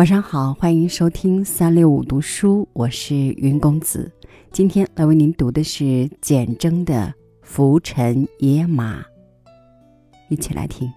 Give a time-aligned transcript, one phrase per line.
[0.00, 4.10] 晚上好，欢迎收听三六五读书，我是云公子。
[4.50, 6.94] 今天来为您读的是简征的
[7.42, 9.02] 《浮尘野马》，
[10.30, 10.90] 一起来听。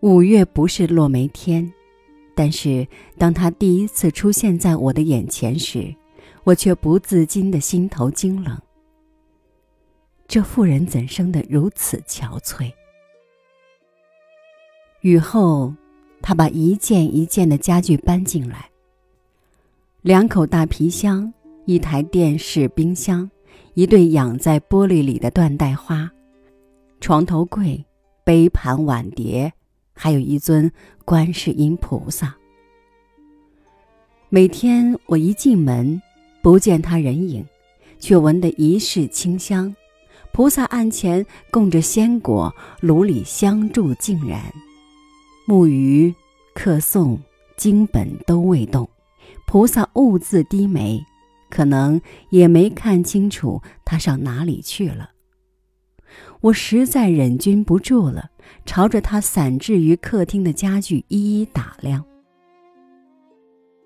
[0.00, 1.70] 五月不是落梅天。
[2.44, 2.88] 但是，
[3.18, 5.94] 当他第一次出现在我的眼前时，
[6.42, 8.60] 我却不自禁的心头惊冷。
[10.26, 12.72] 这妇人怎生得如此憔悴？
[15.02, 15.72] 雨后，
[16.20, 18.68] 他把一件一件的家具搬进来：
[20.00, 21.32] 两口大皮箱、
[21.64, 23.30] 一台电视、冰箱、
[23.74, 26.10] 一对养在玻璃里的缎带花、
[27.00, 27.86] 床头柜、
[28.24, 29.52] 杯盘碗碟。
[29.94, 30.72] 还有一尊
[31.04, 32.34] 观世音菩萨。
[34.34, 36.00] 每天我一进门，
[36.40, 37.44] 不见他人影，
[37.98, 39.76] 却闻得一室清香。
[40.32, 44.40] 菩萨案前供着鲜果，炉里香柱尽燃。
[45.44, 46.14] 木鱼、
[46.54, 47.18] 客诵、
[47.58, 48.88] 经本都未动，
[49.46, 51.04] 菩萨兀自低眉，
[51.50, 55.10] 可能也没看清楚他上哪里去了。
[56.40, 58.30] 我实在忍俊不住了。
[58.64, 62.02] 朝着他散置于客厅的家具一一打量。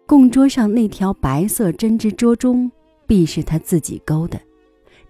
[0.07, 2.71] 供桌上那条白色针织桌钟，
[3.07, 4.41] 必是他自己钩的，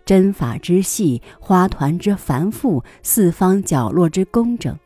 [0.05, 4.77] 针法之细，花团之繁复，四方角落之工整，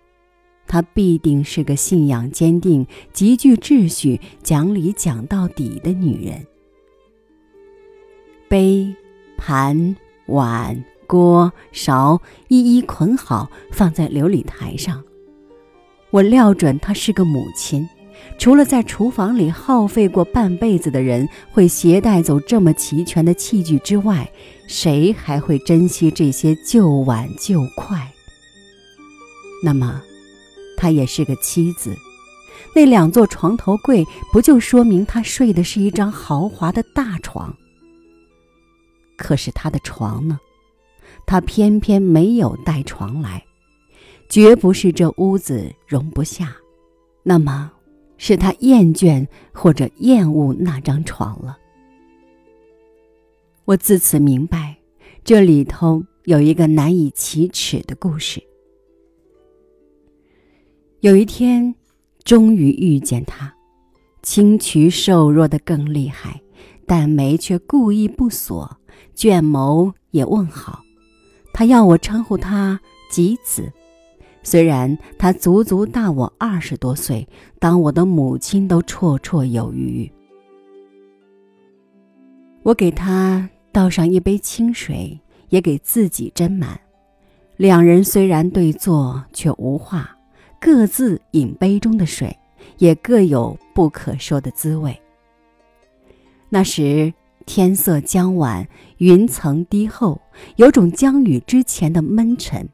[0.67, 6.47] 她必定是个信仰坚定、极具秩序、讲理讲到底的女人。
[8.49, 8.95] 杯、
[9.37, 10.85] 盘、碗。
[11.07, 15.03] 锅勺一一捆好，放在琉璃台上。
[16.11, 17.85] 我料准她是个母亲，
[18.39, 24.31] 除了在厨房里耗费过半辈子的人会携带走这么齐全的器具之外，
[24.67, 28.11] 谁还会珍惜这些旧碗旧筷？
[29.63, 30.01] 那么，
[30.77, 31.95] 她也是个妻子。
[32.75, 37.55] 那两座床头柜，不就说明她睡的是一张豪华的大床？
[39.17, 40.39] 可是她的床呢？
[41.27, 43.45] 他偏偏没有带床来，
[44.29, 46.57] 绝不是这屋子容不下，
[47.23, 47.71] 那么
[48.23, 51.57] 是他厌倦或者厌恶那张床了。
[53.65, 54.77] 我自此明白，
[55.25, 58.43] 这里头有一个难以启齿的故事。
[61.01, 61.75] 有一天，
[62.23, 63.55] 终于遇见他，
[64.23, 66.43] 青渠瘦弱的更厉害，
[66.87, 68.77] 但眉却故意不锁，
[69.15, 70.83] 卷眸也问好。
[71.55, 72.79] 他要我称呼他
[73.11, 73.73] 吉子，
[74.43, 77.29] 虽然他足足大我二十多岁，
[77.59, 80.11] 当我的母亲都绰绰有余。
[82.63, 86.81] 我给他倒上一杯清水，也给自己斟满。
[87.57, 90.17] 两人虽然对坐，却无话，
[90.61, 92.37] 各自饮杯中的水，
[92.79, 95.01] 也各有不可说的滋味。
[96.49, 97.13] 那时。
[97.47, 98.69] 天色将晚，
[98.99, 100.21] 云层低厚，
[100.55, 102.69] 有种将雨之前的闷沉。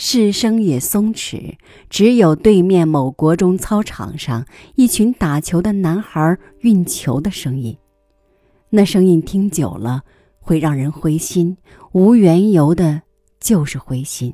[0.00, 1.56] 市声也松弛，
[1.90, 7.76] 只有对面某国中操场上一群打球的男孩运球的声音。
[8.70, 10.04] 那声音听久了
[10.38, 11.56] 会让人灰心，
[11.90, 13.02] 无缘由的，
[13.40, 14.32] 就是灰心。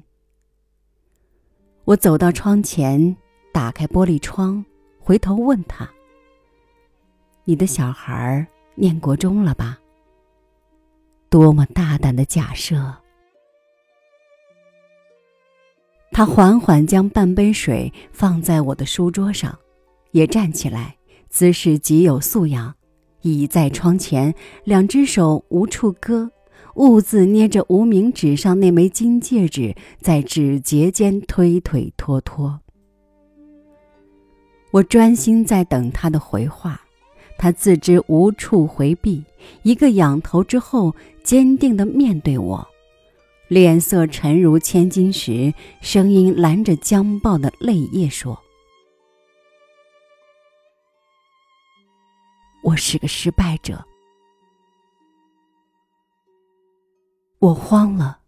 [1.84, 3.16] 我走到窗前，
[3.50, 4.62] 打开玻璃窗，
[4.98, 5.88] 回头问他
[7.44, 9.78] ：“你的小孩？”念国中了吧？
[11.30, 13.03] 多么大胆的假设！
[16.14, 19.58] 他缓缓将半杯水放在我的书桌上，
[20.12, 20.94] 也站起来，
[21.28, 22.72] 姿势极有素养，
[23.22, 24.32] 倚在窗前，
[24.62, 26.30] 两只手无处搁，
[26.76, 32.60] 兀自捏着无名指上那枚金戒指，在指节间推推拖拖。
[34.70, 36.80] 我专心在等他的回话。
[37.36, 39.24] 他自知无处回避，
[39.64, 40.94] 一个仰头之后，
[41.24, 42.64] 坚定地面对我，
[43.48, 48.40] 脸色沉如千金石，声音拦着将爆的泪液说
[52.64, 53.84] ：“我是个失败者。”
[57.38, 58.20] 我慌了，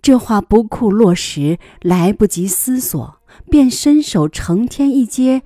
[0.00, 3.20] 这话不库落实，来不及思索，
[3.50, 5.42] 便伸手承天一接，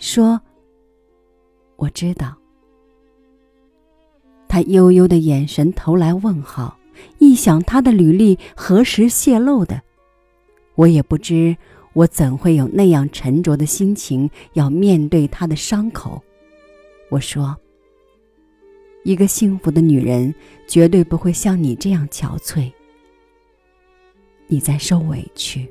[0.00, 0.40] 说
[1.78, 2.36] ：“我知道。”
[4.48, 6.76] 他悠悠的眼神投来问号，
[7.18, 9.82] 一想他的履历何时泄露的，
[10.74, 11.56] 我也不知
[11.92, 16.22] 我怎会有那样沉着的心情要面对他的伤口。
[17.10, 17.56] 我说
[19.04, 20.34] ：“一个幸福的女人
[20.66, 22.72] 绝对不会像你这样憔悴。
[24.46, 25.68] 你在受委屈。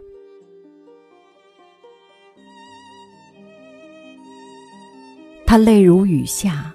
[5.46, 6.74] 他泪如雨下，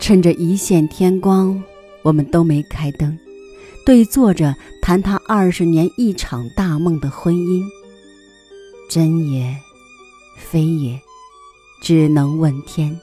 [0.00, 1.62] 趁着一线天光，
[2.02, 3.16] 我们都没开灯，
[3.84, 7.64] 对坐着谈他二十年一场大梦的婚姻。
[8.88, 9.56] 真也，
[10.36, 11.00] 非也，
[11.82, 12.98] 只能问天。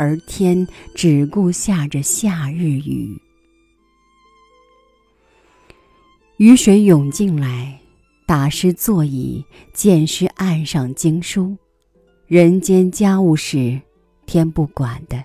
[0.00, 0.64] 而天
[0.94, 3.20] 只顾下着夏日雨，
[6.36, 7.80] 雨水涌进来，
[8.24, 9.44] 打湿座椅，
[9.74, 11.56] 溅湿岸上经书。
[12.28, 13.80] 人间家务事，
[14.24, 15.24] 天不管的。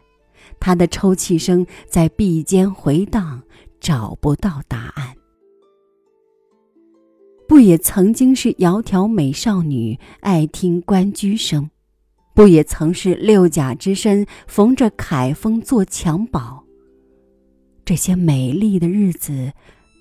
[0.60, 3.44] 他的抽泣声在壁间回荡，
[3.84, 5.14] 找不到答案。
[7.50, 11.70] 不也曾经是窈窕美少女，爱听关雎声？
[12.34, 16.64] 不也曾是六甲之身，缝着凯风做襁褓？
[17.84, 19.52] 这些美丽的日子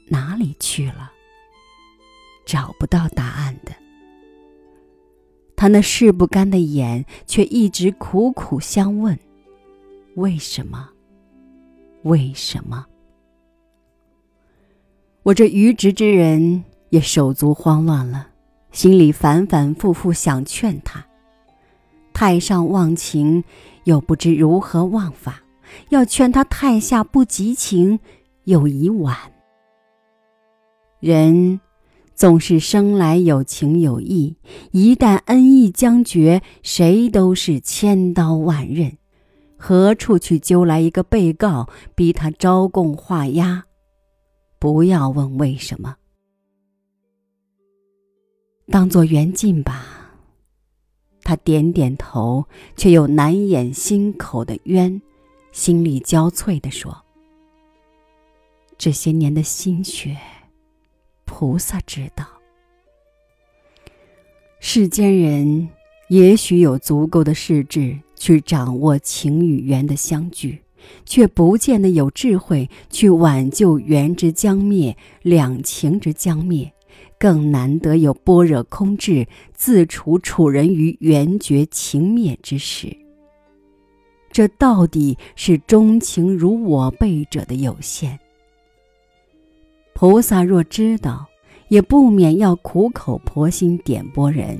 [0.08, 1.10] 哪里去了？
[2.46, 3.72] 找不到答案的。
[5.56, 9.18] 他那拭不干的眼，却一直苦苦相问：
[10.14, 10.88] 为什么？
[12.04, 12.86] 为什么？
[15.24, 18.26] 我这愚直之人也手足慌乱了，
[18.72, 21.04] 心里反反复复想劝他。
[22.12, 23.44] 太上忘情，
[23.84, 25.32] 又不知如何忘法；
[25.90, 28.00] 要劝他太下不及情，
[28.44, 29.16] 又已晚。
[30.98, 31.60] 人
[32.16, 34.36] 总是生来有情有义，
[34.72, 38.98] 一旦恩义将绝，谁都是千刀万刃。
[39.56, 43.64] 何处去揪来一个被告，逼他招供画押？
[44.62, 45.96] 不要问为什么，
[48.68, 50.14] 当做缘尽吧。
[51.24, 55.02] 他点点头，却又难掩心口的冤，
[55.50, 56.96] 心力交瘁地说
[58.78, 60.16] ：“这些年的心血，
[61.24, 62.24] 菩萨知道。
[64.60, 65.68] 世间人
[66.08, 70.62] 也许有足够的势智去掌握情与缘的相聚，
[71.04, 76.72] 却不见得有智慧去挽救缘之将灭，两情之将灭。”
[77.18, 79.24] 更难得有般若空智
[79.54, 82.96] 自处处人于缘绝情灭之时。
[84.32, 88.18] 这到底是钟情如我辈者的有限。
[89.94, 91.24] 菩萨若知道，
[91.68, 94.58] 也不免要苦口婆心点拨人，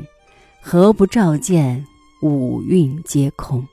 [0.61, 1.85] 何不照见
[2.23, 3.67] 五蕴皆空？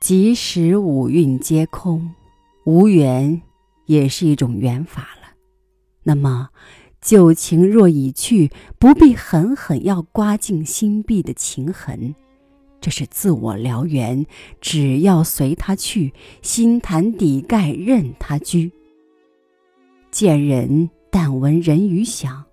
[0.00, 2.14] 即使五蕴皆空，
[2.64, 3.42] 无缘
[3.86, 5.32] 也是一种缘法了。
[6.04, 6.50] 那么，
[7.00, 12.14] 旧情若已去，不必狠狠要刮净心壁的情痕，
[12.80, 14.26] 这是自我燎原。
[14.60, 18.70] 只要随他去，心坛底盖任他居。
[20.12, 22.44] 见人但闻人语响，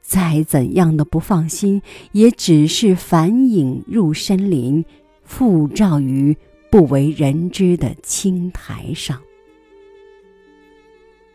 [0.00, 1.82] 再怎样的不放心，
[2.12, 4.84] 也只是返影入深林，
[5.22, 6.36] 复照于
[6.72, 9.20] 不为人知的青苔上。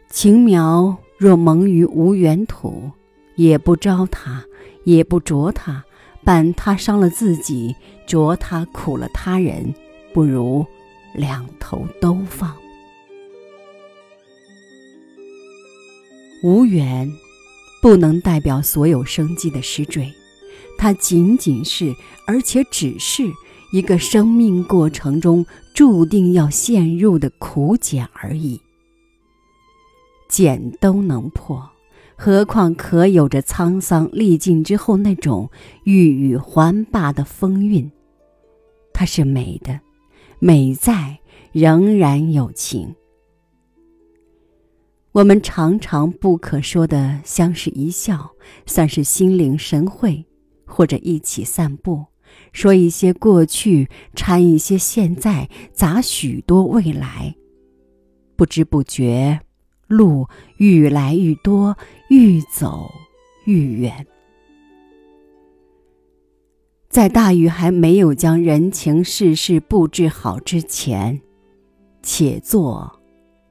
[0.10, 0.98] 情苗。
[1.20, 2.92] 若蒙于无缘土，
[3.34, 4.46] 也不招他，
[4.84, 5.84] 也不啄他，
[6.24, 7.76] 伴他伤了自己，
[8.06, 9.74] 啄他苦了他人，
[10.14, 10.64] 不如
[11.16, 12.56] 两头都放。
[16.44, 17.12] 无缘，
[17.82, 20.14] 不能代表所有生机的失坠，
[20.78, 21.96] 它仅仅是，
[22.28, 23.24] 而且只是
[23.72, 28.60] 一个生命过程中注定要陷入的苦茧而已。
[30.30, 31.70] 茧都能破，
[32.16, 35.50] 何况可有着沧桑历尽之后那种
[35.84, 37.92] 欲语还罢的风韵？
[38.94, 39.80] 它是美的，
[40.40, 41.20] 美在
[41.52, 42.96] 仍然有情。
[45.14, 48.32] 我们常常不可说的相视一笑，
[48.66, 50.26] 算是心领神会；
[50.66, 52.06] 或者一起散步，
[52.52, 57.36] 说一些过去，掺一些现在，杂许多未来，
[58.36, 59.42] 不知不觉。
[59.88, 61.78] 路愈来愈多，
[62.10, 62.92] 愈走
[63.46, 64.06] 愈远。
[66.90, 71.22] 在大禹还没有将人情世事布置好之前，
[72.04, 73.00] 且做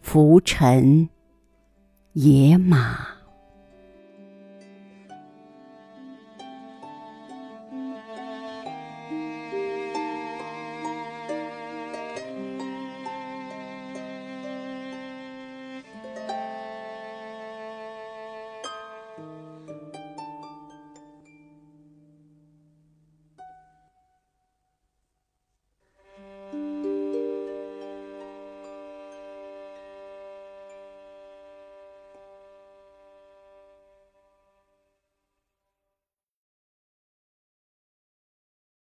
[0.02, 1.08] 浮尘
[2.12, 3.15] 野马。